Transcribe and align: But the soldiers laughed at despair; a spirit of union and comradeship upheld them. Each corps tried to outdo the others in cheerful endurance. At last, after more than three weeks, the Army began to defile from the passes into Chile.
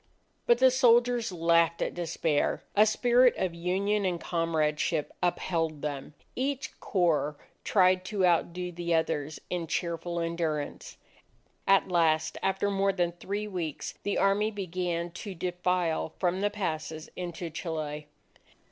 But 0.47 0.57
the 0.57 0.71
soldiers 0.71 1.31
laughed 1.31 1.79
at 1.79 1.93
despair; 1.93 2.63
a 2.75 2.87
spirit 2.87 3.37
of 3.37 3.53
union 3.53 4.03
and 4.03 4.19
comradeship 4.19 5.13
upheld 5.21 5.83
them. 5.83 6.15
Each 6.35 6.79
corps 6.79 7.37
tried 7.63 8.03
to 8.05 8.25
outdo 8.25 8.71
the 8.71 8.95
others 8.95 9.39
in 9.51 9.67
cheerful 9.67 10.19
endurance. 10.19 10.97
At 11.67 11.87
last, 11.89 12.39
after 12.41 12.71
more 12.71 12.93
than 12.93 13.11
three 13.11 13.47
weeks, 13.47 13.93
the 14.01 14.17
Army 14.17 14.49
began 14.49 15.11
to 15.11 15.35
defile 15.35 16.13
from 16.17 16.41
the 16.41 16.49
passes 16.49 17.11
into 17.15 17.51
Chile. 17.51 18.07